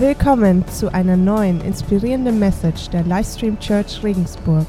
[0.00, 4.64] Willkommen zu einer neuen inspirierenden Message der Livestream Church Regensburg.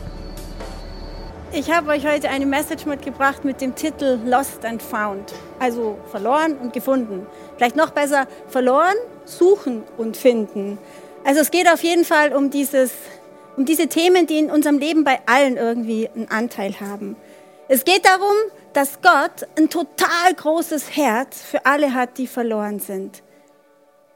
[1.51, 6.57] Ich habe euch heute eine Message mitgebracht mit dem Titel Lost and Found, also verloren
[6.57, 7.27] und gefunden.
[7.57, 8.95] Vielleicht noch besser, verloren,
[9.25, 10.79] suchen und finden.
[11.23, 12.91] Also es geht auf jeden Fall um, dieses,
[13.55, 17.15] um diese Themen, die in unserem Leben bei allen irgendwie einen Anteil haben.
[17.67, 18.35] Es geht darum,
[18.73, 23.21] dass Gott ein total großes Herz für alle hat, die verloren sind.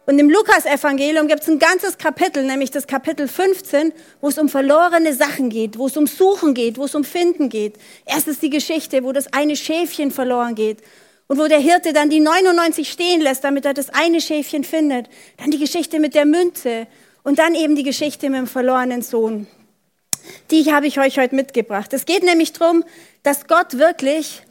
[0.06, 4.50] Und im Lukas-Evangelium gibt es ein ganzes Kapitel, nämlich das Kapitel 15, wo es um
[4.50, 7.78] verlorene Sachen geht, wo es um Suchen geht, wo es um Finden geht.
[8.06, 10.80] Erst ist die Geschichte, wo das eine Schäfchen verloren geht
[11.28, 15.08] und wo der Hirte dann die 99 stehen lässt, damit er das eine Schäfchen findet.
[15.38, 16.86] Dann die Geschichte mit der Münze
[17.24, 19.47] und dann eben die Geschichte mit dem verlorenen Sohn.
[20.52, 21.94] Die habe ich euch heute mitgebracht.
[21.94, 22.83] Es geht nämlich darum,
[23.24, 24.42] dass Gott wirklich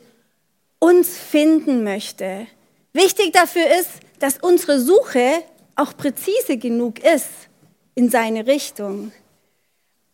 [0.78, 2.46] uns finden möchte.
[2.94, 3.90] Wichtig dafür ist,
[4.22, 5.42] dass unsere Suche
[5.74, 7.28] auch präzise genug ist
[7.94, 9.10] in seine Richtung.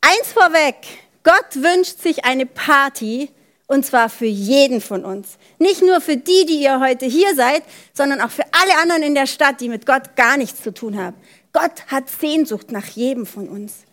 [0.00, 0.77] Eins vorweg,
[1.25, 3.31] Gott wünscht sich eine Party
[3.67, 5.37] und zwar für jeden von uns.
[5.59, 9.15] Nicht nur für die, die ihr heute hier seid, sondern auch für alle anderen in
[9.15, 11.17] der Stadt, die mit Gott gar nichts zu tun haben.
[11.53, 13.84] Gott hat Sehnsucht nach jedem von uns.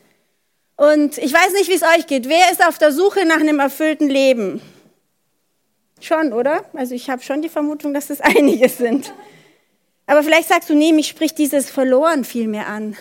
[0.78, 2.30] Und ich weiß nicht, wie es euch geht.
[2.30, 4.62] Wer ist auf der Suche nach einem erfüllten Leben?
[6.00, 6.64] Schon, oder?
[6.74, 9.14] Also ich habe schon die Vermutung, dass es einige sind.
[10.08, 12.96] Aber vielleicht sagst du, nee, mich spricht dieses Verloren viel mehr an.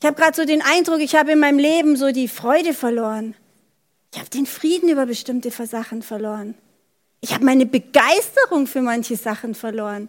[0.00, 3.34] Ich habe gerade so den Eindruck, ich habe in meinem Leben so die Freude verloren.
[4.12, 6.54] Ich habe den Frieden über bestimmte Sachen verloren.
[7.20, 10.08] Ich habe meine Begeisterung für manche Sachen verloren.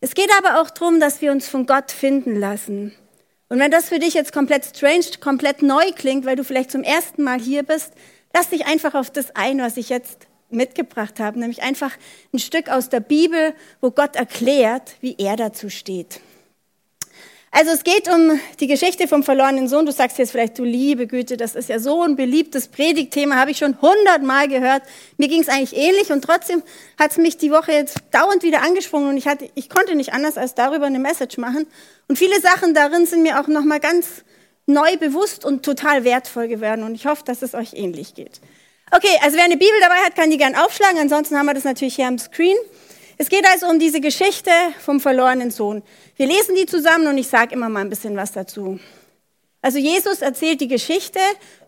[0.00, 2.94] Es geht aber auch darum, dass wir uns von Gott finden lassen.
[3.48, 6.82] Und wenn das für dich jetzt komplett strange, komplett neu klingt, weil du vielleicht zum
[6.82, 7.92] ersten Mal hier bist,
[8.34, 11.92] lass dich einfach auf das ein, was ich jetzt mitgebracht habe, nämlich einfach
[12.32, 16.20] ein Stück aus der Bibel, wo Gott erklärt, wie er dazu steht.
[17.58, 19.86] Also es geht um die Geschichte vom verlorenen Sohn.
[19.86, 23.50] Du sagst jetzt vielleicht, du liebe Güte, das ist ja so ein beliebtes Predigtthema, habe
[23.50, 24.82] ich schon hundertmal gehört.
[25.16, 26.62] Mir ging es eigentlich ähnlich und trotzdem
[26.98, 30.12] hat es mich die Woche jetzt dauernd wieder angesprungen und ich, hatte, ich konnte nicht
[30.12, 31.66] anders als darüber eine Message machen.
[32.08, 34.22] Und viele Sachen darin sind mir auch nochmal ganz
[34.66, 38.40] neu bewusst und total wertvoll geworden und ich hoffe, dass es euch ähnlich geht.
[38.92, 40.98] Okay, also wer eine Bibel dabei hat, kann die gern aufschlagen.
[40.98, 42.56] Ansonsten haben wir das natürlich hier am Screen.
[43.18, 45.82] Es geht also um diese Geschichte vom verlorenen Sohn.
[46.16, 48.78] Wir lesen die zusammen und ich sage immer mal ein bisschen was dazu.
[49.60, 51.18] Also Jesus erzählt die Geschichte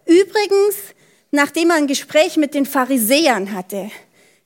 [0.06, 0.76] übrigens,
[1.32, 3.90] nachdem er ein Gespräch mit den Pharisäern hatte,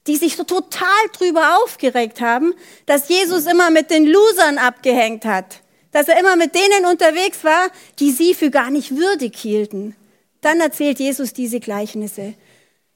[0.07, 2.55] die sich so total drüber aufgeregt haben,
[2.87, 7.71] dass Jesus immer mit den Losern abgehängt hat, dass er immer mit denen unterwegs war,
[7.99, 9.95] die sie für gar nicht würdig hielten.
[10.41, 12.35] Dann erzählt Jesus diese Gleichnisse.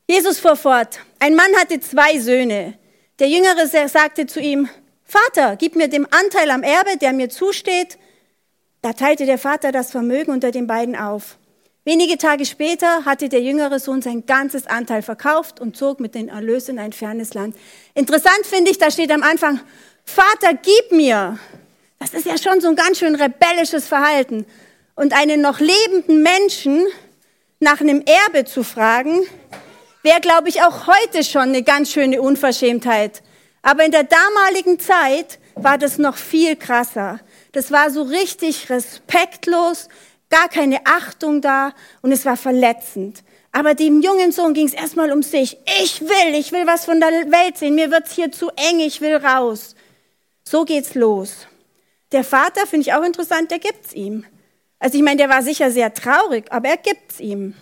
[0.08, 1.00] Jesus fuhr fort.
[1.18, 2.74] Ein Mann hatte zwei Söhne.
[3.18, 4.68] Der Jüngere sagte zu ihm,
[5.04, 7.98] Vater, gib mir den Anteil am Erbe, der mir zusteht.
[8.82, 11.38] Da teilte der Vater das Vermögen unter den beiden auf.
[11.84, 16.28] Wenige Tage später hatte der jüngere Sohn sein ganzes Anteil verkauft und zog mit den
[16.28, 17.56] Erlös in ein fernes Land.
[17.94, 19.60] Interessant finde ich, da steht am Anfang,
[20.04, 21.38] Vater, gib mir.
[21.98, 24.46] Das ist ja schon so ein ganz schön rebellisches Verhalten.
[24.94, 26.86] Und einen noch lebenden Menschen
[27.58, 29.20] nach einem Erbe zu fragen,
[30.06, 33.22] wäre, glaube ich, auch heute schon eine ganz schöne Unverschämtheit.
[33.60, 37.18] Aber in der damaligen Zeit war das noch viel krasser.
[37.50, 39.88] Das war so richtig respektlos,
[40.30, 41.72] gar keine Achtung da
[42.02, 43.24] und es war verletzend.
[43.50, 45.56] Aber dem jungen Sohn ging es erstmal um sich.
[45.82, 47.74] Ich will, ich will was von der Welt sehen.
[47.74, 49.74] Mir wird's hier zu eng, ich will raus.
[50.44, 51.48] So geht's los.
[52.12, 54.24] Der Vater finde ich auch interessant, der gibt's ihm.
[54.78, 57.54] Also ich meine, der war sicher sehr traurig, aber er gibt's ihm.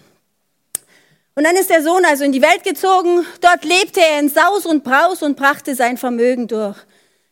[1.37, 3.27] Und dann ist der Sohn also in die Welt gezogen.
[3.41, 6.77] Dort lebte er in Saus und Braus und brachte sein Vermögen durch.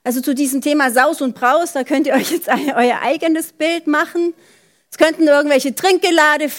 [0.02, 3.86] Also zu diesem Thema Saus und Braus, da könnt ihr euch jetzt euer eigenes Bild
[3.86, 4.34] machen.
[4.90, 6.50] Es könnten irgendwelche Trinkgelade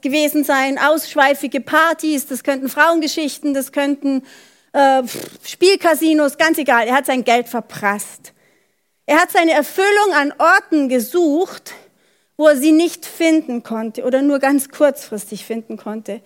[0.00, 4.22] gewesen sein, ausschweifige Partys, das könnten Frauengeschichten, das könnten
[4.72, 5.02] äh,
[5.44, 6.86] Spielcasinos, ganz egal.
[6.86, 8.32] Er hat sein Geld verprasst.
[9.04, 11.74] Er hat seine Erfüllung an Orten gesucht,
[12.36, 16.22] wo er sie nicht finden konnte oder nur ganz kurzfristig finden konnte.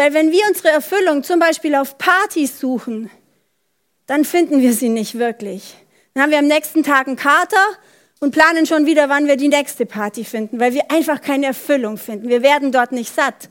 [0.00, 3.10] Weil wenn wir unsere Erfüllung zum Beispiel auf Partys suchen,
[4.06, 5.76] dann finden wir sie nicht wirklich.
[6.14, 7.62] Dann haben wir am nächsten Tag einen Kater
[8.18, 11.98] und planen schon wieder, wann wir die nächste Party finden, weil wir einfach keine Erfüllung
[11.98, 12.30] finden.
[12.30, 13.50] Wir werden dort nicht satt.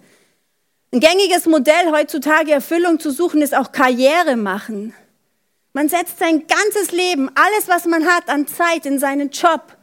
[0.91, 4.95] Ein gängiges Modell heutzutage Erfüllung zu suchen ist auch Karriere machen.
[5.73, 9.77] Man setzt sein ganzes Leben, alles was man hat an Zeit in seinen Job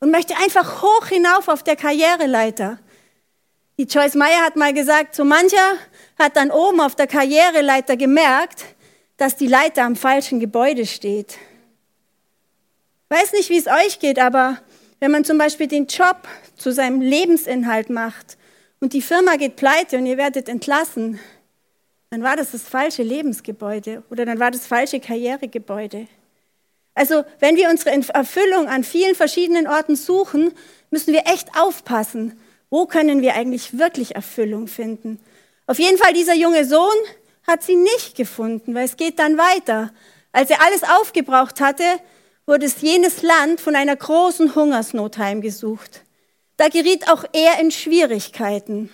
[0.00, 2.78] und möchte einfach hoch hinauf auf der Karriereleiter.
[3.80, 5.72] Die Joyce Meyer hat mal gesagt, so mancher
[6.18, 8.62] hat dann oben auf der Karriereleiter gemerkt,
[9.16, 11.38] dass die Leiter am falschen Gebäude steht.
[13.08, 14.58] Weiß nicht, wie es euch geht, aber
[14.98, 16.28] Wenn man zum Beispiel den Job
[16.58, 18.36] zu seinem Lebensinhalt macht
[18.80, 21.18] und die Firma geht pleite und ihr werdet entlassen,
[22.10, 26.06] dann war das das falsche Lebensgebäude oder dann war das falsche Karrieregebäude.
[26.94, 30.52] Also wenn wir unsere Erfüllung an vielen verschiedenen Orten suchen,
[30.90, 32.38] müssen wir echt aufpassen,
[32.70, 35.20] wo können wir eigentlich wirklich Erfüllung finden.
[35.66, 36.96] Auf jeden Fall, dieser junge Sohn
[37.46, 39.92] hat sie nicht gefunden, weil es geht dann weiter.
[40.32, 41.84] Als er alles aufgebraucht hatte,
[42.46, 46.02] wurde es jenes Land von einer großen Hungersnot heimgesucht.
[46.56, 48.90] Da geriet auch er in Schwierigkeiten.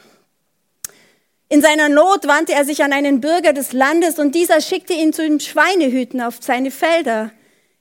[1.48, 5.12] In seiner Not wandte er sich an einen Bürger des Landes und dieser schickte ihn
[5.12, 7.30] zu den Schweinehüten auf seine Felder.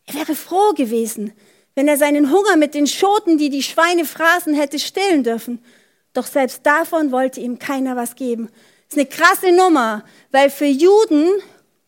[0.05, 1.33] Er wäre froh gewesen,
[1.73, 5.63] wenn er seinen Hunger mit den Schoten, die die Schweine fraßen, hätte stillen dürfen.
[6.15, 8.47] Doch selbst davon wollte ihm keiner was geben.
[8.87, 11.29] Das ist eine krasse Nummer, weil für Juden,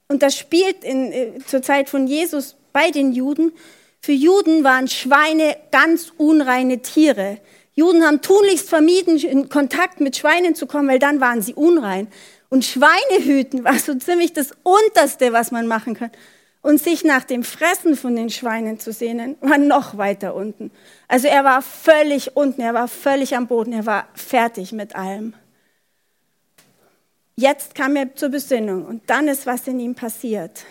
[0.10, 3.54] und das spielt in, äh, zur Zeit von Jesus bei den Juden,
[4.02, 7.40] für Juden waren Schweine ganz unreine Tiere.
[7.74, 12.08] Juden haben tunlichst vermieden, in Kontakt mit Schweinen zu kommen, weil dann waren sie unrein.
[12.50, 16.12] Und Schweinehüten war so ziemlich das Unterste, was man machen kann.
[16.68, 20.70] Und sich nach dem Fressen von den Schweinen zu sehnen, war noch weiter unten.
[21.08, 25.34] Also er war völlig unten, er war völlig am Boden, er war fertig mit allem.
[27.38, 30.66] Jetzt kam er zur Besinnung und dann ist was in ihm passiert.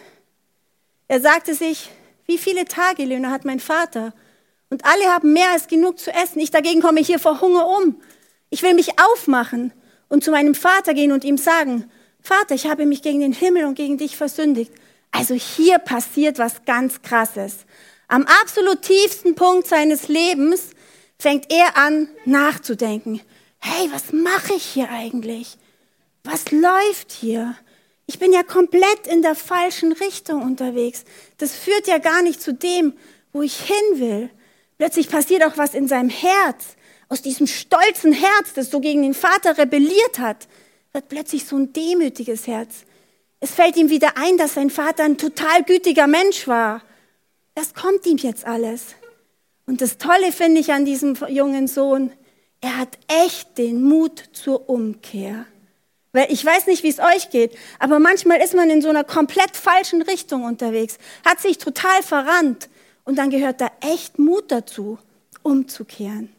[1.08, 1.90] Er sagte sich,
[2.26, 4.12] wie viele Tagelöhne hat mein Vater?
[4.68, 6.40] Und alle haben mehr als genug zu essen.
[6.40, 8.02] Ich dagegen komme hier vor Hunger um.
[8.50, 9.72] Ich will mich aufmachen
[10.10, 11.90] und zu meinem Vater gehen und ihm sagen,
[12.20, 14.72] Vater, ich habe mich gegen den Himmel und gegen dich versündigt.
[15.10, 17.64] Also hier passiert was ganz Krasses.
[18.08, 20.70] Am absolut tiefsten Punkt seines Lebens
[21.18, 23.20] fängt er an nachzudenken.
[23.58, 25.58] Hey, was mache ich hier eigentlich?
[26.22, 27.56] Was läuft hier?
[28.06, 31.04] Ich bin ja komplett in der falschen Richtung unterwegs.
[31.38, 32.92] Das führt ja gar nicht zu dem,
[33.32, 34.30] wo ich hin will.
[34.78, 36.76] Plötzlich passiert auch was in seinem Herz.
[37.08, 40.48] Aus diesem stolzen Herz, das so gegen den Vater rebelliert hat,
[40.92, 42.85] wird plötzlich so ein demütiges Herz.
[43.40, 46.82] Es fällt ihm wieder ein, dass sein Vater ein total gütiger Mensch war.
[47.54, 48.94] Das kommt ihm jetzt alles.
[49.66, 52.12] Und das Tolle finde ich an diesem jungen Sohn,
[52.60, 55.46] er hat echt den Mut zur Umkehr.
[56.12, 59.04] Weil ich weiß nicht, wie es euch geht, aber manchmal ist man in so einer
[59.04, 62.70] komplett falschen Richtung unterwegs, hat sich total verrannt
[63.04, 64.98] und dann gehört da echt Mut dazu,
[65.42, 66.32] umzukehren.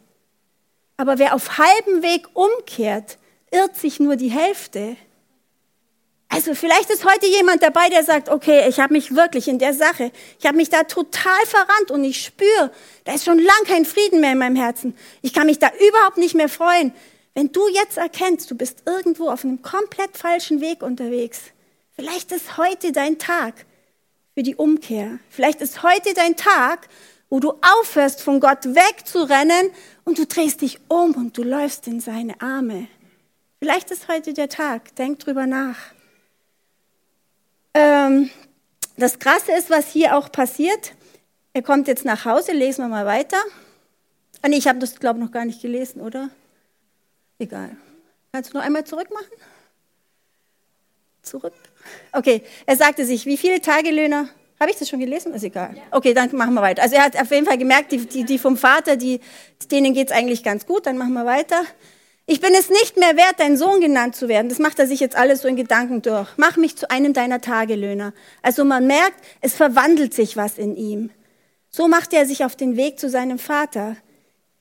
[0.96, 3.18] Aber wer auf halbem Weg umkehrt,
[3.52, 4.96] irrt sich nur die Hälfte.
[6.30, 9.72] Also vielleicht ist heute jemand dabei, der sagt, okay, ich habe mich wirklich in der
[9.72, 12.70] Sache, ich habe mich da total verrannt und ich spüre,
[13.04, 14.94] da ist schon lang kein Frieden mehr in meinem Herzen.
[15.22, 16.92] Ich kann mich da überhaupt nicht mehr freuen.
[17.34, 21.40] Wenn du jetzt erkennst, du bist irgendwo auf einem komplett falschen Weg unterwegs,
[21.96, 23.54] vielleicht ist heute dein Tag
[24.34, 25.18] für die Umkehr.
[25.30, 26.88] Vielleicht ist heute dein Tag,
[27.30, 29.70] wo du aufhörst, von Gott wegzurennen
[30.04, 32.86] und du drehst dich um und du läufst in seine Arme.
[33.60, 34.94] Vielleicht ist heute der Tag.
[34.96, 35.76] Denk drüber nach.
[37.78, 38.28] Ähm,
[38.96, 40.94] das Krasse ist, was hier auch passiert.
[41.52, 43.36] Er kommt jetzt nach Hause, lesen wir mal weiter.
[44.42, 46.28] Ah, nee, ich habe das, glaube ich, noch gar nicht gelesen, oder?
[47.38, 47.70] Egal.
[48.32, 49.30] Kannst du noch einmal zurück machen?
[51.22, 51.52] Zurück.
[52.10, 54.28] Okay, er sagte sich, wie viele Tagelöhner,
[54.58, 55.32] habe ich das schon gelesen?
[55.32, 55.76] Ist egal.
[55.92, 56.82] Okay, dann machen wir weiter.
[56.82, 59.20] Also er hat auf jeden Fall gemerkt, die, die, die vom Vater, die,
[59.70, 61.62] denen geht es eigentlich ganz gut, dann machen wir weiter.
[62.30, 64.50] Ich bin es nicht mehr wert, dein Sohn genannt zu werden.
[64.50, 66.28] Das macht er sich jetzt alles so in Gedanken durch.
[66.36, 68.12] Mach mich zu einem deiner Tagelöhner.
[68.42, 71.08] Also man merkt, es verwandelt sich was in ihm.
[71.70, 73.96] So machte er sich auf den Weg zu seinem Vater.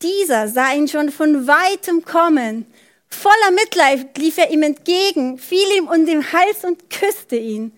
[0.02, 2.68] Dieser sah ihn schon von weitem kommen.
[3.10, 7.74] Voller Mitleid lief er ihm entgegen, fiel ihm um den Hals und küsste ihn.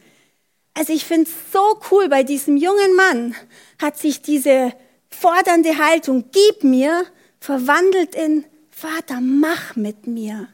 [0.75, 3.33] Also ich finde es so cool, bei diesem jungen Mann
[3.81, 4.71] hat sich diese
[5.09, 7.05] fordernde Haltung, gib mir,
[7.39, 8.45] verwandelt in,
[8.79, 10.47] Vater, mach mit mir.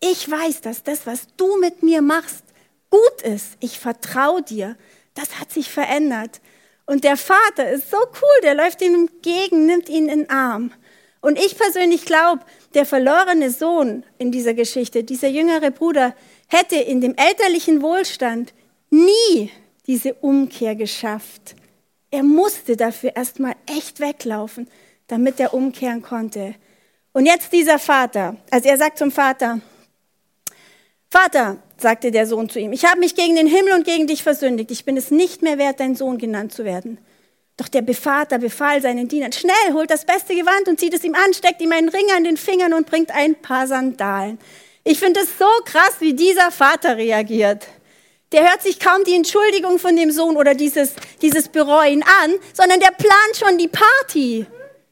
[0.00, 2.44] Ich weiß, dass das, was du mit mir machst,
[2.90, 3.56] gut ist.
[3.60, 4.76] Ich vertraue dir.
[5.14, 6.42] Das hat sich verändert.
[6.84, 10.72] Und der Vater ist so cool, der läuft ihm entgegen, nimmt ihn in den Arm.
[11.22, 16.14] Und ich persönlich glaube, der verlorene Sohn in dieser Geschichte, dieser jüngere Bruder,
[16.48, 18.52] hätte in dem elterlichen Wohlstand
[18.90, 19.50] nie
[19.86, 21.56] diese Umkehr geschafft.
[22.10, 24.68] Er musste dafür erstmal echt weglaufen,
[25.06, 26.54] damit er umkehren konnte.
[27.12, 29.60] Und jetzt dieser Vater, also er sagt zum Vater,
[31.10, 34.22] Vater, sagte der Sohn zu ihm, ich habe mich gegen den Himmel und gegen dich
[34.22, 34.70] versündigt.
[34.70, 36.98] Ich bin es nicht mehr wert, dein Sohn genannt zu werden.
[37.56, 41.14] Doch der Vater befahl seinen Dienern, schnell, holt das beste Gewand und zieht es ihm
[41.14, 44.38] an, steckt ihm einen Ring an den Fingern und bringt ein paar Sandalen.
[44.84, 47.66] Ich finde es so krass, wie dieser Vater reagiert.
[48.32, 52.78] Der hört sich kaum die Entschuldigung von dem Sohn oder dieses, dieses Bereuen an, sondern
[52.78, 54.46] der plant schon die Party.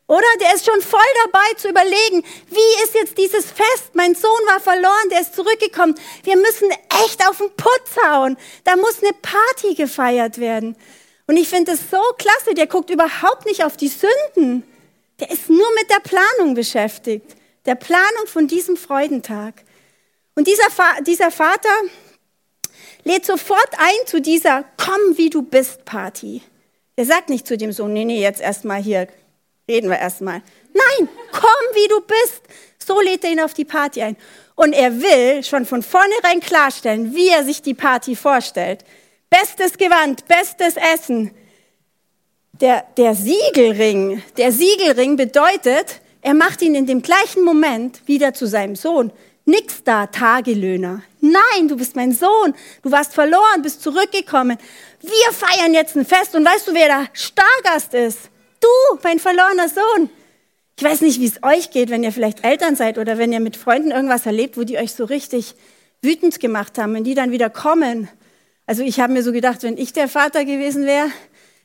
[0.08, 3.90] Oder der ist schon voll dabei zu überlegen, wie ist jetzt dieses Fest?
[3.94, 5.96] Mein Sohn war verloren, der ist zurückgekommen.
[6.22, 6.70] Wir müssen
[7.04, 8.36] echt auf den Putz hauen.
[8.62, 10.76] Da muss eine Party gefeiert werden.
[11.26, 14.62] Und ich finde es so klasse, der guckt überhaupt nicht auf die Sünden.
[15.18, 17.34] Der ist nur mit der Planung beschäftigt.
[17.64, 19.64] Der Planung von diesem Freudentag.
[20.36, 21.70] Und dieser, Va dieser Vater
[23.02, 26.42] lädt sofort ein zu dieser Komm, wie du bist Party.
[26.94, 29.08] Er sagt nicht zu dem Sohn, nee, nee, jetzt erstmal hier,
[29.68, 30.42] reden wir erstmal.
[30.72, 32.42] Nein, komm, wie du bist.
[32.84, 34.16] So lädt er ihn auf die Party ein.
[34.54, 38.84] Und er will schon von vornherein klarstellen, wie er sich die Party vorstellt.
[39.28, 41.32] Bestes Gewand, bestes Essen.
[42.52, 48.46] Der, der Siegelring, der Siegelring bedeutet, er macht ihn in dem gleichen Moment wieder zu
[48.46, 49.12] seinem Sohn.
[49.44, 51.02] Nix da, Tagelöhner.
[51.20, 52.54] Nein, du bist mein Sohn.
[52.82, 54.58] Du warst verloren, bist zurückgekommen.
[55.02, 58.30] Wir feiern jetzt ein Fest und weißt du, wer der Stargast ist?
[58.60, 60.10] Du, mein verlorener Sohn.
[60.78, 63.40] Ich weiß nicht, wie es euch geht, wenn ihr vielleicht Eltern seid oder wenn ihr
[63.40, 65.54] mit Freunden irgendwas erlebt, wo die euch so richtig
[66.02, 68.08] wütend gemacht haben, wenn die dann wieder kommen.
[68.66, 71.08] Also ich habe mir so gedacht, wenn ich der Vater gewesen wäre,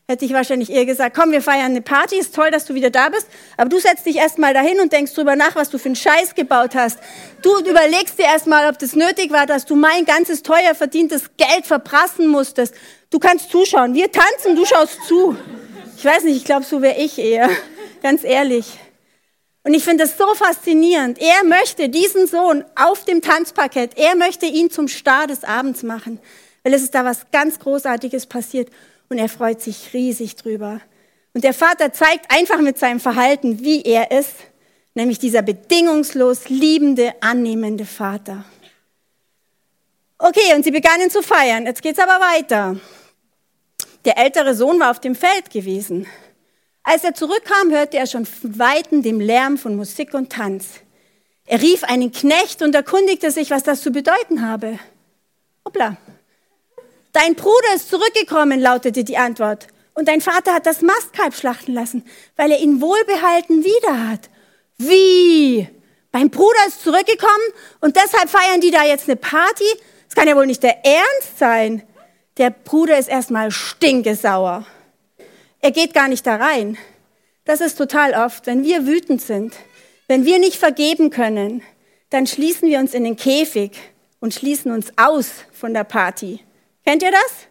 [0.07, 2.89] hätte ich wahrscheinlich eher gesagt, komm, wir feiern eine Party, ist toll, dass du wieder
[2.89, 5.87] da bist, aber du setzt dich erstmal dahin und denkst drüber nach, was du für
[5.87, 6.99] einen Scheiß gebaut hast.
[7.41, 11.65] Du überlegst dir erstmal, ob das nötig war, dass du mein ganzes teuer verdientes Geld
[11.65, 12.75] verprassen musstest.
[13.09, 15.35] Du kannst zuschauen, wir tanzen, du schaust zu.
[16.01, 17.47] Ich weiß nicht, ich glaube, so wäre ich eher,
[18.01, 18.65] ganz ehrlich.
[19.63, 21.21] Und ich finde es so faszinierend.
[21.21, 26.17] Er möchte diesen Sohn auf dem Tanzparkett, er möchte ihn zum Star des Abends machen,
[26.63, 28.69] weil es ist da was ganz Großartiges passiert
[29.09, 30.81] und er freut sich riesig drüber.
[31.35, 34.33] Und der Vater zeigt einfach mit seinem Verhalten, wie er ist,
[34.95, 38.43] nämlich dieser bedingungslos liebende, annehmende Vater.
[40.17, 41.67] Okay, und sie begannen zu feiern.
[41.67, 42.77] Jetzt geht's aber weiter.
[44.05, 46.07] Der ältere Sohn war auf dem Feld gewesen.
[46.83, 50.81] Als er zurückkam, hörte er schon von Weitem den Lärm von Musik und Tanz.
[51.45, 54.79] Er rief einen Knecht und erkundigte sich, was das zu bedeuten habe.
[55.65, 55.97] Hoppla.
[57.13, 59.67] Dein Bruder ist zurückgekommen, lautete die Antwort.
[59.93, 62.05] Und dein Vater hat das Mastkalb schlachten lassen,
[62.37, 64.29] weil er ihn wohlbehalten wieder hat.
[64.77, 65.67] Wie?
[66.11, 69.65] Mein Bruder ist zurückgekommen und deshalb feiern die da jetzt eine Party?
[70.05, 71.83] Das kann ja wohl nicht der Ernst sein.
[72.37, 74.65] Der Bruder ist erstmal stinkesauer.
[75.59, 76.77] Er geht gar nicht da rein.
[77.43, 79.55] Das ist total oft, wenn wir wütend sind,
[80.07, 81.61] wenn wir nicht vergeben können,
[82.09, 83.71] dann schließen wir uns in den Käfig
[84.19, 86.39] und schließen uns aus von der Party.
[86.85, 87.47] Kennt ihr das?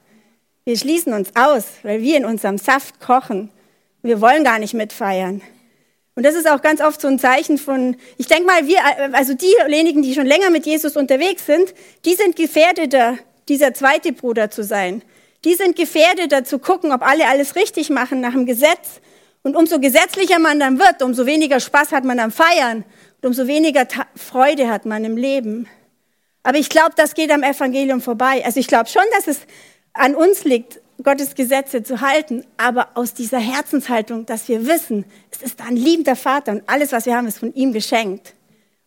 [0.65, 3.51] Wir schließen uns aus, weil wir in unserem Saft kochen.
[4.03, 5.43] Wir wollen gar nicht mitfeiern.
[6.15, 8.79] Und das ist auch ganz oft so ein Zeichen von, ich denke mal, wir,
[9.15, 13.19] also diejenigen, die schon länger mit Jesus unterwegs sind, die sind gefährdeter
[13.51, 15.03] dieser zweite Bruder zu sein.
[15.45, 19.01] Die sind gefährdet, da zu gucken, ob alle alles richtig machen nach dem Gesetz.
[19.43, 22.85] Und umso gesetzlicher man dann wird, umso weniger Spaß hat man am Feiern
[23.21, 25.67] und umso weniger Ta Freude hat man im Leben.
[26.43, 28.43] Aber ich glaube, das geht am Evangelium vorbei.
[28.45, 29.41] Also ich glaube schon, dass es
[29.93, 35.41] an uns liegt, Gottes Gesetze zu halten, aber aus dieser Herzenshaltung, dass wir wissen, es
[35.41, 38.35] ist ein liebender Vater und alles, was wir haben, ist von ihm geschenkt.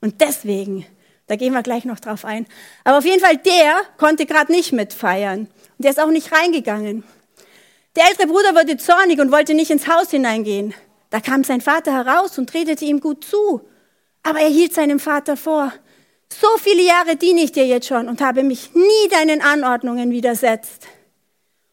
[0.02, 0.86] Und deswegen
[1.28, 2.46] da gehen wir gleich noch drauf ein.
[2.84, 5.42] Aber auf jeden Fall, der konnte gerade nicht mitfeiern.
[5.42, 7.04] Und der ist auch nicht reingegangen.
[7.96, 10.74] Der ältere Bruder wurde zornig und wollte nicht ins Haus hineingehen.
[11.10, 13.62] Da kam sein Vater heraus und redete ihm gut zu.
[14.24, 15.72] Aber er hielt seinem Vater vor,
[16.30, 20.88] so viele Jahre diene ich dir jetzt schon und habe mich nie deinen Anordnungen widersetzt.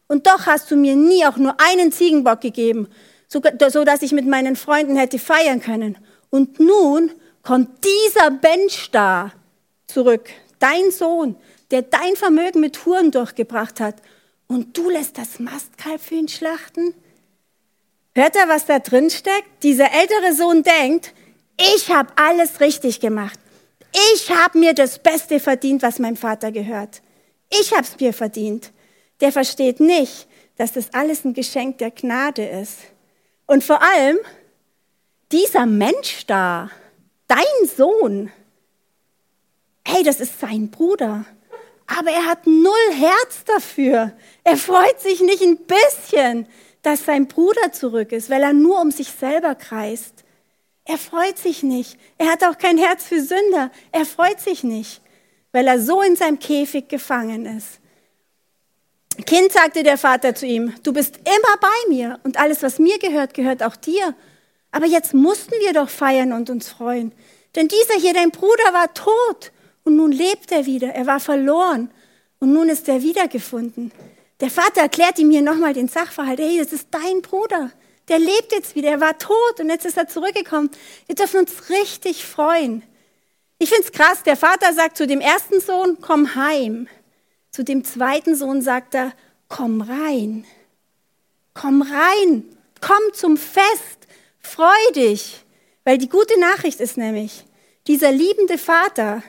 [0.07, 2.87] Und doch hast du mir nie auch nur einen Ziegenbock gegeben,
[3.27, 5.97] so dass ich mit meinen Freunden hätte feiern können.
[6.29, 9.31] Und nun kommt dieser Mensch da,
[9.91, 10.29] zurück.
[10.59, 11.35] Dein Sohn,
[11.71, 13.95] der dein Vermögen mit Huren durchgebracht hat.
[14.47, 16.93] Und du lässt das Mastkalb für ihn schlachten?
[18.13, 19.63] Hört er, was da drin steckt?
[19.63, 21.13] Dieser ältere Sohn denkt,
[21.57, 23.39] ich habe alles richtig gemacht.
[24.13, 27.01] Ich habe mir das Beste verdient, was meinem Vater gehört.
[27.49, 28.71] Ich habe es mir verdient.
[29.21, 32.79] Der versteht nicht, dass das alles ein Geschenk der Gnade ist.
[33.45, 34.17] Und vor allem,
[35.31, 36.69] dieser Mensch da,
[37.27, 38.31] dein Sohn,
[39.85, 41.25] hey, das ist sein Bruder.
[41.87, 44.13] Aber er hat null Herz dafür.
[44.43, 46.47] Er freut sich nicht ein bisschen,
[46.81, 50.23] dass sein Bruder zurück ist, weil er nur um sich selber kreist.
[50.85, 51.97] Er freut sich nicht.
[52.17, 53.71] Er hat auch kein Herz für Sünder.
[53.91, 55.01] Er freut sich nicht,
[55.51, 57.79] weil er so in seinem Käfig gefangen ist.
[59.25, 62.97] Kind, sagte der Vater zu ihm, du bist immer bei mir und alles, was mir
[62.97, 64.15] gehört, gehört auch dir.
[64.71, 67.11] Aber jetzt mussten wir doch feiern und uns freuen.
[67.55, 69.51] Denn dieser hier, dein Bruder, war tot
[69.83, 70.89] und nun lebt er wieder.
[70.89, 71.89] Er war verloren
[72.39, 73.91] und nun ist er wiedergefunden.
[74.39, 76.39] Der Vater erklärt ihm hier nochmal den Sachverhalt.
[76.39, 77.71] Hey, das ist dein Bruder.
[78.07, 78.89] der lebt jetzt wieder.
[78.89, 80.69] Er war tot und jetzt ist er zurückgekommen.
[81.05, 82.83] Wir dürfen uns richtig freuen.
[83.59, 86.87] Ich finde es krass, der Vater sagt zu dem ersten Sohn, komm heim.
[87.51, 89.13] Zu dem zweiten Sohn sagt er,
[89.47, 90.45] komm rein.
[91.53, 92.43] Komm rein.
[92.81, 94.07] Komm zum Fest.
[94.39, 95.45] Freu dich.
[95.83, 97.45] Weil die gute Nachricht ist nämlich,
[97.87, 99.23] dieser liebende Vater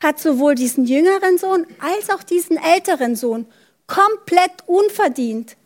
[0.00, 3.46] hat sowohl diesen jüngeren Sohn als auch diesen älteren Sohn
[3.86, 5.56] komplett unverdient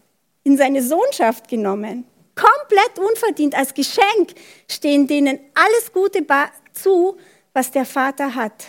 [0.43, 2.05] in seine Sohnschaft genommen.
[2.35, 4.35] Komplett unverdient als Geschenk
[4.69, 6.27] stehen denen alles Gute
[6.73, 7.17] zu,
[7.53, 8.65] was der Vater hat.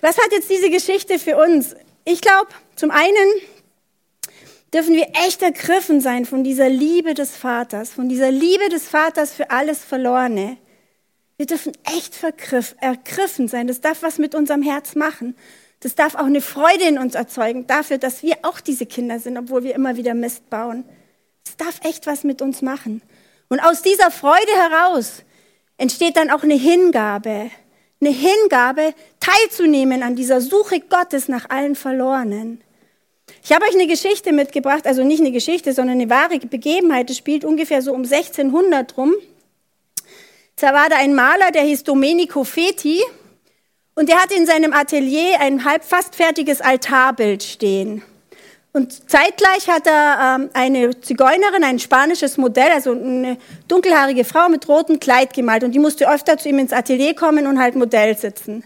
[0.00, 1.74] Was hat jetzt diese Geschichte für uns?
[2.04, 3.28] Ich glaube, zum einen
[4.72, 9.32] dürfen wir echt ergriffen sein von dieser Liebe des Vaters, von dieser Liebe des Vaters
[9.32, 10.56] für alles Verlorene.
[11.40, 12.22] Wir dürfen echt
[12.82, 13.66] ergriffen sein.
[13.66, 15.34] Das darf was mit unserem Herz machen.
[15.80, 19.38] Das darf auch eine Freude in uns erzeugen, dafür, dass wir auch diese Kinder sind,
[19.38, 20.84] obwohl wir immer wieder Mist bauen.
[21.44, 23.00] Das darf echt was mit uns machen.
[23.48, 25.22] Und aus dieser Freude heraus
[25.78, 27.50] entsteht dann auch eine Hingabe.
[28.02, 32.60] Eine Hingabe, teilzunehmen an dieser Suche Gottes nach allen Verlorenen.
[33.42, 37.08] Ich habe euch eine Geschichte mitgebracht, also nicht eine Geschichte, sondern eine wahre Begebenheit.
[37.08, 39.14] Es spielt ungefähr so um 1600 rum.
[40.60, 43.02] Da war da ein Maler, der hieß Domenico Feti.
[43.94, 48.02] Und der hatte in seinem Atelier ein halb fast fertiges Altarbild stehen.
[48.72, 53.36] Und zeitgleich hat er ähm, eine Zigeunerin, ein spanisches Modell, also eine
[53.66, 55.64] dunkelhaarige Frau mit rotem Kleid gemalt.
[55.64, 58.62] Und die musste öfter zu ihm ins Atelier kommen und halt Modell sitzen.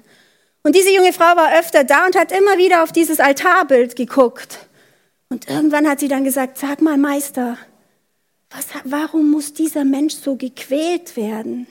[0.62, 4.66] Und diese junge Frau war öfter da und hat immer wieder auf dieses Altarbild geguckt.
[5.30, 7.56] Und irgendwann hat sie dann gesagt, sag mal Meister,
[8.50, 11.66] was, warum muss dieser Mensch so gequält werden?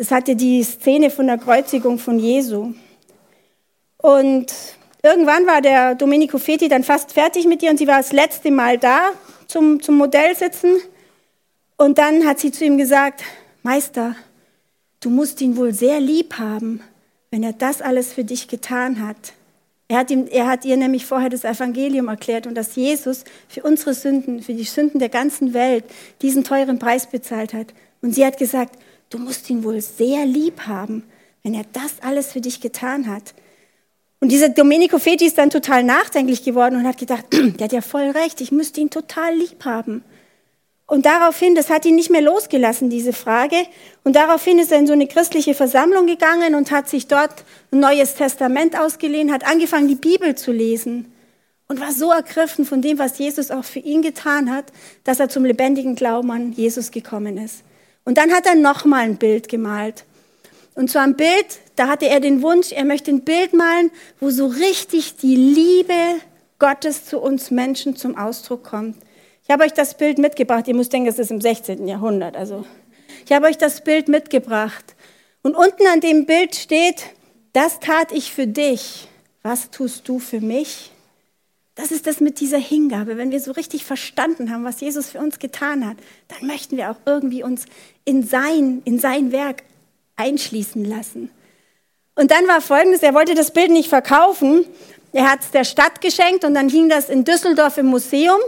[0.00, 2.72] Es hatte die Szene von der Kreuzigung von Jesu.
[3.98, 4.46] Und
[5.02, 8.50] irgendwann war der Domenico Feti dann fast fertig mit ihr und sie war das letzte
[8.50, 9.10] Mal da
[9.46, 10.76] zum, zum Modell sitzen.
[11.76, 13.22] Und dann hat sie zu ihm gesagt,
[13.62, 14.16] Meister,
[15.00, 16.80] du musst ihn wohl sehr lieb haben,
[17.30, 19.34] wenn er das alles für dich getan hat.
[19.88, 23.64] Er hat, ihm, er hat ihr nämlich vorher das Evangelium erklärt und dass Jesus für
[23.64, 25.84] unsere Sünden, für die Sünden der ganzen Welt
[26.22, 27.74] diesen teuren Preis bezahlt hat.
[28.00, 28.78] Und sie hat gesagt,
[29.10, 31.04] du musst ihn wohl sehr lieb haben,
[31.42, 33.34] wenn er das alles für dich getan hat.
[34.20, 37.80] Und dieser Domenico Feti ist dann total nachdenklich geworden und hat gedacht, der hat ja
[37.80, 40.04] voll recht, ich müsste ihn total lieb haben.
[40.86, 43.56] Und daraufhin, das hat ihn nicht mehr losgelassen, diese Frage.
[44.02, 47.78] Und daraufhin ist er in so eine christliche Versammlung gegangen und hat sich dort ein
[47.78, 51.12] neues Testament ausgeliehen, hat angefangen, die Bibel zu lesen
[51.68, 54.72] und war so ergriffen von dem, was Jesus auch für ihn getan hat,
[55.04, 57.62] dass er zum lebendigen Glauben an Jesus gekommen ist.
[58.04, 60.04] Und dann hat er nochmal ein Bild gemalt.
[60.74, 64.30] Und zwar ein Bild, da hatte er den Wunsch, er möchte ein Bild malen, wo
[64.30, 66.20] so richtig die Liebe
[66.58, 68.96] Gottes zu uns Menschen zum Ausdruck kommt.
[69.42, 70.68] Ich habe euch das Bild mitgebracht.
[70.68, 71.88] Ihr müsst denken, es ist im 16.
[71.88, 72.36] Jahrhundert.
[72.36, 72.64] Also,
[73.24, 74.94] ich habe euch das Bild mitgebracht.
[75.42, 77.06] Und unten an dem Bild steht,
[77.52, 79.08] das tat ich für dich.
[79.42, 80.92] Was tust du für mich?
[81.80, 83.16] Das ist das mit dieser Hingabe.
[83.16, 85.96] Wenn wir so richtig verstanden haben, was Jesus für uns getan hat,
[86.28, 87.64] dann möchten wir auch irgendwie uns
[88.04, 89.62] in sein, in sein Werk
[90.16, 91.30] einschließen lassen.
[92.16, 94.66] Und dann war Folgendes, er wollte das Bild nicht verkaufen.
[95.14, 98.40] Er hat es der Stadt geschenkt und dann hing das in Düsseldorf im Museum.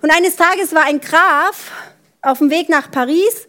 [0.00, 1.72] Und eines Tages war ein Graf
[2.22, 3.48] auf dem Weg nach Paris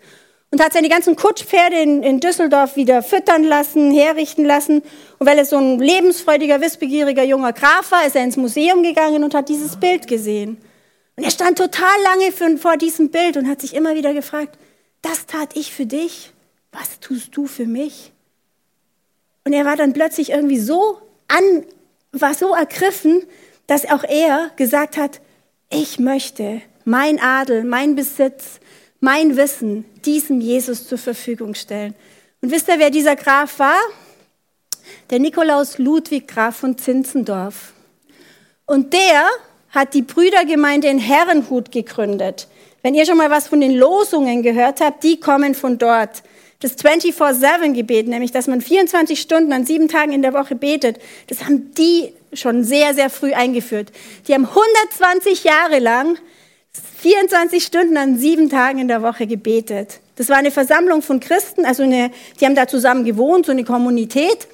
[0.53, 4.83] und hat seine ganzen Kutschpferde in, in Düsseldorf wieder füttern lassen, herrichten lassen.
[5.17, 9.23] Und weil er so ein lebensfreudiger, wissbegieriger junger Graf war, ist er ins Museum gegangen
[9.23, 10.57] und hat dieses Bild gesehen.
[11.15, 14.59] Und er stand total lange für, vor diesem Bild und hat sich immer wieder gefragt,
[15.01, 16.29] das tat ich für dich,
[16.71, 18.11] was tust du für mich?
[19.45, 21.65] Und er war dann plötzlich irgendwie so an,
[22.11, 23.23] war so ergriffen,
[23.65, 25.19] dass auch er gesagt hat,
[25.71, 28.59] ich möchte mein Adel, mein Besitz,
[29.03, 31.93] mein Wissen diesem Jesus zur Verfügung stellen.
[32.41, 33.77] Und wisst ihr, wer dieser Graf war?
[35.09, 37.73] Der Nikolaus Ludwig Graf von Zinzendorf.
[38.65, 39.25] Und der
[39.71, 42.47] hat die Brüdergemeinde in Herrenhut gegründet.
[42.81, 46.23] Wenn ihr schon mal was von den Losungen gehört habt, die kommen von dort.
[46.61, 51.43] Das 24-7-Gebet, nämlich dass man 24 Stunden an sieben Tagen in der Woche betet, das
[51.43, 53.91] haben die schon sehr, sehr früh eingeführt.
[54.29, 56.17] Die haben 120 Jahre lang
[57.03, 59.99] 24 Stunden an sieben Tagen in der Woche gebetet.
[60.15, 63.65] Das war eine Versammlung von Christen, also eine, die haben da zusammen gewohnt, so eine
[63.65, 64.47] Kommunität.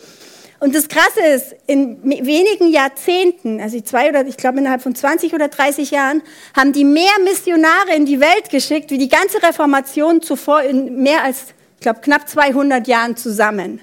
[0.60, 5.34] Und das Krasse ist, in wenigen Jahrzehnten, also zwei oder ich glaube innerhalb von 20
[5.34, 6.24] oder 30 Jahren,
[6.58, 11.24] haben die mehr Missionare in die Welt geschickt, wie die ganze Reformation zuvor in mehr
[11.24, 13.80] als, ich glaube, knapp 200 Jahren zusammen.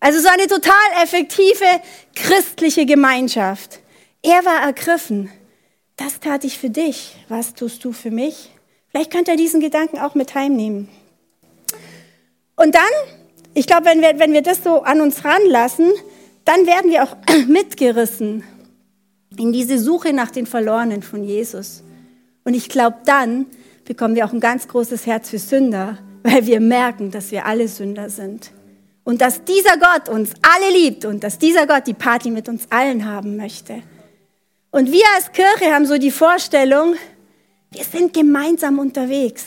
[0.00, 1.66] Also so eine total effektive
[2.14, 3.80] christliche Gemeinschaft.
[4.22, 5.30] Er war ergriffen.
[5.96, 7.16] Das tat ich für dich.
[7.28, 8.50] Was tust du für mich?
[8.88, 10.88] Vielleicht könnt ihr diesen Gedanken auch mit heimnehmen.
[12.54, 12.82] Und dann,
[13.54, 15.92] ich glaube, wenn wir, wenn wir das so an uns ranlassen,
[16.44, 17.16] dann werden wir auch
[17.48, 18.44] mitgerissen
[19.36, 21.82] in diese Suche nach den Verlorenen von Jesus.
[22.44, 23.46] Und ich glaube, dann
[23.84, 27.68] bekommen wir auch ein ganz großes Herz für Sünder, weil wir merken, dass wir alle
[27.68, 28.52] Sünder sind.
[29.04, 32.66] Und dass dieser Gott uns alle liebt und dass dieser Gott die Party mit uns
[32.70, 33.82] allen haben möchte.
[34.76, 36.96] Und wir als Kirche haben so die Vorstellung,
[37.70, 39.46] wir sind gemeinsam unterwegs.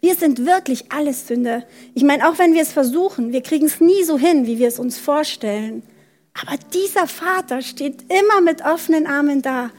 [0.00, 1.64] Wir sind wirklich alles Sünder.
[1.94, 4.68] Ich meine, auch wenn wir es versuchen, wir kriegen es nie so hin, wie wir
[4.68, 5.82] es uns vorstellen.
[6.32, 9.70] Aber dieser Vater steht immer mit offenen Armen da.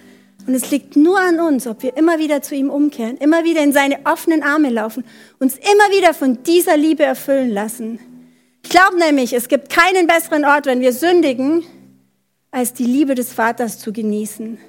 [0.45, 3.63] Und es liegt nur an uns, ob wir immer wieder zu ihm umkehren, immer wieder
[3.63, 5.03] in seine offenen Arme laufen,
[5.39, 7.97] uns immer wieder von dieser Liebe erfüllen lassen.
[8.61, 11.63] Ich glaube nämlich, es gibt keinen besseren Ort, wenn wir sündigen,
[12.51, 14.59] als die Liebe des Vaters zu genießen.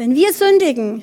[0.00, 1.02] Wenn wir sündigen,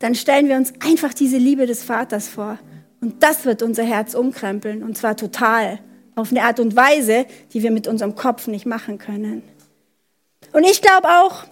[0.00, 2.58] dann stellen wir uns einfach diese Liebe des Vaters vor.
[3.00, 5.78] Und das wird unser Herz umkrempeln, und zwar total
[6.14, 9.42] auf eine Art und Weise, die wir mit unserem Kopf nicht machen können.
[10.52, 11.44] Und ich glaube auch,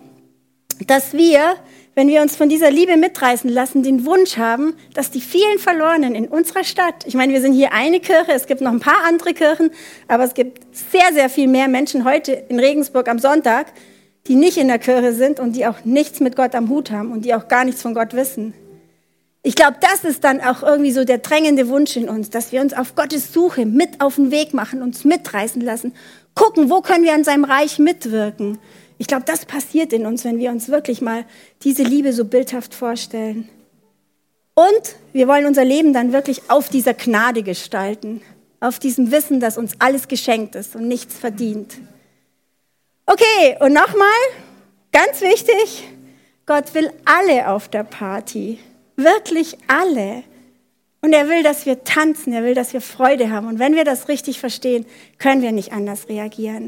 [0.87, 1.57] dass wir,
[1.95, 6.14] wenn wir uns von dieser Liebe mitreißen lassen, den Wunsch haben, dass die vielen Verlorenen
[6.14, 9.03] in unserer Stadt, ich meine, wir sind hier eine Kirche, es gibt noch ein paar
[9.07, 9.71] andere Kirchen,
[10.09, 13.73] aber es gibt sehr, sehr viel mehr Menschen heute in Regensburg am Sonntag,
[14.27, 17.13] die nicht in der Kirche sind und die auch nichts mit Gott am Hut haben
[17.13, 18.53] und die auch gar nichts von Gott wissen.
[19.43, 22.61] Ich glaube, das ist dann auch irgendwie so der drängende Wunsch in uns, dass wir
[22.61, 25.95] uns auf Gottes Suche mit auf den Weg machen, uns mitreißen lassen,
[26.35, 28.59] gucken, wo können wir an seinem Reich mitwirken.
[28.99, 31.25] Ich glaube, das passiert in uns, wenn wir uns wirklich mal
[31.63, 33.49] diese Liebe so bildhaft vorstellen.
[34.55, 38.21] Und wir wollen unser Leben dann wirklich auf dieser Gnade gestalten,
[38.59, 41.79] auf diesem Wissen, dass uns alles geschenkt ist und nichts verdient.
[43.11, 44.21] Okay, und nochmal,
[44.92, 45.88] ganz wichtig,
[46.44, 48.59] Gott will alle auf der Party.
[48.97, 50.25] Wirklich alle.
[51.01, 53.47] Und er will, dass wir tanzen, er will, dass wir Freude haben.
[53.47, 54.85] Und wenn wir das richtig verstehen,
[55.16, 56.66] können wir nicht anders reagieren.